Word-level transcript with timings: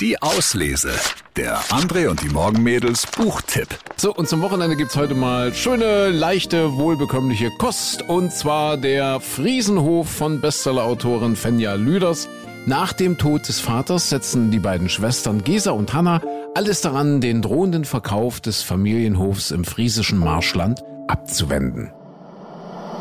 Die 0.00 0.22
Auslese. 0.22 0.92
Der 1.36 1.58
André 1.64 2.08
und 2.08 2.22
die 2.22 2.30
Morgenmädels 2.30 3.06
Buchtipp. 3.06 3.68
So, 3.98 4.14
und 4.14 4.30
zum 4.30 4.40
Wochenende 4.40 4.74
gibt's 4.74 4.96
heute 4.96 5.14
mal 5.14 5.52
schöne, 5.52 6.08
leichte, 6.08 6.78
wohlbekömmliche 6.78 7.50
Kost. 7.58 8.08
Und 8.08 8.32
zwar 8.32 8.78
der 8.78 9.20
Friesenhof 9.20 10.08
von 10.08 10.40
Bestsellerautorin 10.40 11.36
Fenja 11.36 11.74
Lüders. 11.74 12.30
Nach 12.64 12.94
dem 12.94 13.18
Tod 13.18 13.46
des 13.46 13.60
Vaters 13.60 14.08
setzen 14.08 14.50
die 14.50 14.58
beiden 14.58 14.88
Schwestern 14.88 15.44
Gesa 15.44 15.72
und 15.72 15.92
Hanna 15.92 16.22
alles 16.54 16.80
daran, 16.80 17.20
den 17.20 17.42
drohenden 17.42 17.84
Verkauf 17.84 18.40
des 18.40 18.62
Familienhofs 18.62 19.50
im 19.50 19.64
friesischen 19.64 20.18
Marschland 20.18 20.82
abzuwenden. 21.08 21.92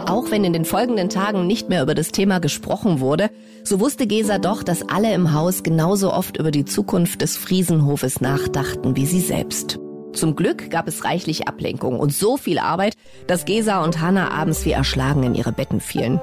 Auch 0.09 0.31
wenn 0.31 0.43
in 0.43 0.53
den 0.53 0.65
folgenden 0.65 1.09
Tagen 1.09 1.45
nicht 1.45 1.69
mehr 1.69 1.83
über 1.83 1.93
das 1.93 2.11
Thema 2.11 2.39
gesprochen 2.39 2.99
wurde, 2.99 3.29
so 3.63 3.79
wusste 3.79 4.07
Gesa 4.07 4.39
doch, 4.39 4.63
dass 4.63 4.89
alle 4.89 5.13
im 5.13 5.33
Haus 5.33 5.61
genauso 5.61 6.11
oft 6.11 6.37
über 6.37 6.49
die 6.49 6.65
Zukunft 6.65 7.21
des 7.21 7.37
Friesenhofes 7.37 8.19
nachdachten 8.19 8.95
wie 8.95 9.05
sie 9.05 9.19
selbst. 9.19 9.77
Zum 10.13 10.35
Glück 10.35 10.71
gab 10.71 10.87
es 10.87 11.05
reichlich 11.05 11.47
Ablenkung 11.47 11.99
und 11.99 12.11
so 12.11 12.37
viel 12.37 12.57
Arbeit, 12.57 12.95
dass 13.27 13.45
Gesa 13.45 13.83
und 13.83 14.01
Hanna 14.01 14.31
abends 14.31 14.65
wie 14.65 14.71
erschlagen 14.71 15.21
in 15.21 15.35
ihre 15.35 15.51
Betten 15.51 15.79
fielen. 15.79 16.19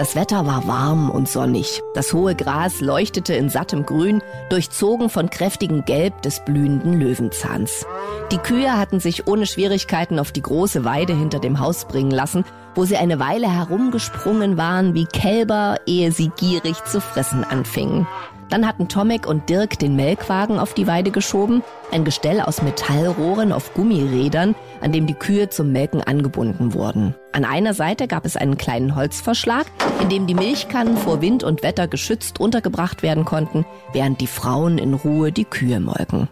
Das 0.00 0.16
Wetter 0.16 0.46
war 0.46 0.66
warm 0.66 1.10
und 1.10 1.28
sonnig. 1.28 1.82
Das 1.92 2.14
hohe 2.14 2.34
Gras 2.34 2.80
leuchtete 2.80 3.34
in 3.34 3.50
sattem 3.50 3.84
Grün, 3.84 4.22
durchzogen 4.48 5.10
von 5.10 5.28
kräftigem 5.28 5.84
Gelb 5.84 6.22
des 6.22 6.42
blühenden 6.42 6.98
Löwenzahns. 6.98 7.84
Die 8.32 8.38
Kühe 8.38 8.78
hatten 8.78 8.98
sich 8.98 9.26
ohne 9.26 9.44
Schwierigkeiten 9.44 10.18
auf 10.18 10.32
die 10.32 10.40
große 10.40 10.86
Weide 10.86 11.14
hinter 11.14 11.38
dem 11.38 11.60
Haus 11.60 11.84
bringen 11.84 12.12
lassen, 12.12 12.46
wo 12.74 12.86
sie 12.86 12.96
eine 12.96 13.18
Weile 13.18 13.54
herumgesprungen 13.54 14.56
waren 14.56 14.94
wie 14.94 15.04
Kälber, 15.04 15.76
ehe 15.84 16.12
sie 16.12 16.30
gierig 16.34 16.82
zu 16.86 17.02
fressen 17.02 17.44
anfingen. 17.44 18.06
Dann 18.50 18.66
hatten 18.66 18.88
Tomek 18.88 19.28
und 19.28 19.48
Dirk 19.48 19.78
den 19.78 19.94
Melkwagen 19.94 20.58
auf 20.58 20.74
die 20.74 20.88
Weide 20.88 21.12
geschoben, 21.12 21.62
ein 21.92 22.04
Gestell 22.04 22.40
aus 22.40 22.62
Metallrohren 22.62 23.52
auf 23.52 23.72
Gummirädern, 23.74 24.56
an 24.80 24.90
dem 24.90 25.06
die 25.06 25.14
Kühe 25.14 25.48
zum 25.48 25.70
Melken 25.70 26.02
angebunden 26.02 26.74
wurden. 26.74 27.14
An 27.32 27.44
einer 27.44 27.74
Seite 27.74 28.08
gab 28.08 28.26
es 28.26 28.36
einen 28.36 28.58
kleinen 28.58 28.96
Holzverschlag, 28.96 29.66
in 30.02 30.08
dem 30.08 30.26
die 30.26 30.34
Milchkannen 30.34 30.96
vor 30.96 31.20
Wind 31.20 31.44
und 31.44 31.62
Wetter 31.62 31.86
geschützt 31.86 32.40
untergebracht 32.40 33.04
werden 33.04 33.24
konnten, 33.24 33.64
während 33.92 34.20
die 34.20 34.26
Frauen 34.26 34.78
in 34.78 34.94
Ruhe 34.94 35.30
die 35.30 35.44
Kühe 35.44 35.78
molken. 35.78 36.28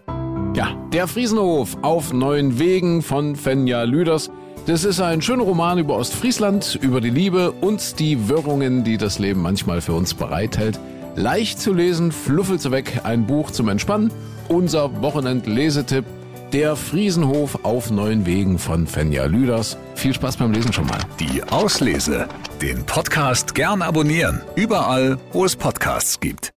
Ja, 0.57 0.75
der 0.93 1.07
Friesenhof 1.07 1.77
auf 1.83 2.13
neuen 2.13 2.59
Wegen 2.59 3.03
von 3.03 3.37
Fenja 3.37 3.85
Lüders. 3.85 4.29
Das 4.67 4.85
ist 4.85 5.01
ein 5.01 5.23
schöner 5.23 5.45
Roman 5.45 5.79
über 5.79 5.97
Ostfriesland, 5.97 6.79
über 6.83 7.01
die 7.01 7.11
Liebe 7.11 7.53
und 7.53 8.01
die 8.01 8.29
Wirrungen, 8.29 8.83
die 8.83 8.97
das 8.97 9.21
Leben 9.21 9.41
manchmal 9.41 9.81
für 9.81 9.93
uns 9.93 10.15
bereithält. 10.15 10.81
Leicht 11.19 11.61
zu 11.61 11.73
lesen, 11.73 12.13
fluffelt 12.13 12.71
weg, 12.71 13.01
ein 13.03 13.27
Buch 13.27 13.51
zum 13.51 13.69
Entspannen. 13.69 14.13
Unser 14.47 15.03
Wochenend-Lesetipp, 15.03 16.05
der 16.53 16.77
Friesenhof 16.77 17.65
auf 17.65 17.91
neuen 17.91 18.25
Wegen 18.25 18.57
von 18.57 18.87
Fenja 18.87 19.25
Lüders. 19.25 19.77
Viel 19.97 20.15
Spaß 20.15 20.37
beim 20.37 20.53
Lesen 20.53 20.73
schon 20.73 20.87
mal. 20.87 21.01
Die 21.19 21.43
Auslese. 21.43 22.29
Den 22.63 22.87
Podcast 22.87 23.57
gern 23.57 23.83
abonnieren. 23.83 24.43
Überall, 24.55 25.19
wo 25.33 25.45
es 25.45 25.57
Podcasts 25.57 26.21
gibt. 26.21 26.53